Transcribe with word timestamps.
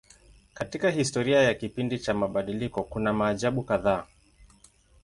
Katika 0.53 0.89
historia 0.89 1.41
ya 1.43 1.53
kipindi 1.53 1.99
cha 1.99 2.13
mabadiliko 2.13 2.83
kuna 2.83 3.13
maajabu 3.13 3.63
kadhaa. 3.63 4.07